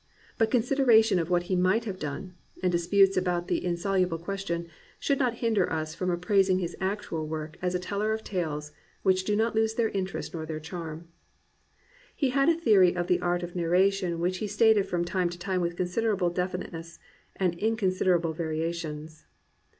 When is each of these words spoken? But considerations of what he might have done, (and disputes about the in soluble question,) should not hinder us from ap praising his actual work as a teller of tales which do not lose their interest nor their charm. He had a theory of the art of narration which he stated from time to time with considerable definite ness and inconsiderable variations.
But 0.39 0.49
considerations 0.49 1.21
of 1.21 1.29
what 1.29 1.43
he 1.43 1.55
might 1.55 1.85
have 1.85 1.99
done, 1.99 2.33
(and 2.63 2.71
disputes 2.71 3.17
about 3.17 3.47
the 3.47 3.63
in 3.63 3.77
soluble 3.77 4.17
question,) 4.17 4.67
should 4.99 5.19
not 5.19 5.35
hinder 5.45 5.71
us 5.71 5.93
from 5.93 6.09
ap 6.09 6.21
praising 6.23 6.57
his 6.57 6.75
actual 6.81 7.27
work 7.27 7.55
as 7.61 7.75
a 7.75 7.79
teller 7.79 8.11
of 8.11 8.23
tales 8.23 8.71
which 9.03 9.25
do 9.25 9.35
not 9.35 9.53
lose 9.53 9.75
their 9.75 9.89
interest 9.89 10.33
nor 10.33 10.43
their 10.43 10.59
charm. 10.59 11.07
He 12.15 12.29
had 12.31 12.49
a 12.49 12.55
theory 12.55 12.95
of 12.95 13.05
the 13.05 13.21
art 13.21 13.43
of 13.43 13.55
narration 13.55 14.17
which 14.19 14.37
he 14.39 14.47
stated 14.47 14.87
from 14.87 15.05
time 15.05 15.29
to 15.29 15.37
time 15.37 15.61
with 15.61 15.75
considerable 15.77 16.31
definite 16.31 16.73
ness 16.73 16.97
and 17.35 17.53
inconsiderable 17.59 18.33
variations. 18.33 19.27